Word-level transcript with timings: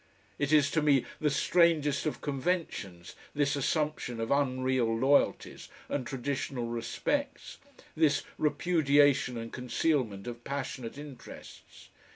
It 0.39 0.51
is 0.51 0.71
to 0.71 0.81
me 0.81 1.05
the 1.19 1.29
strangest 1.29 2.07
of 2.07 2.21
conventions, 2.21 3.13
this 3.35 3.55
assumption 3.55 4.19
of 4.19 4.31
unreal 4.31 4.97
loyalties 4.97 5.69
and 5.89 6.07
traditional 6.07 6.65
respects, 6.65 7.59
this 7.95 8.23
repudiation 8.39 9.37
and 9.37 9.53
concealment 9.53 10.25
of 10.25 10.43
passionate 10.43 10.97
interests. 10.97 11.89